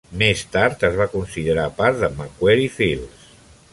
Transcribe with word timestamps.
Més 0.19 0.39
tard 0.55 0.85
es 0.87 0.95
va 1.01 1.07
considerar 1.11 1.67
part 1.81 2.01
de 2.05 2.09
Macquarie 2.23 2.73
Fields. 2.79 3.29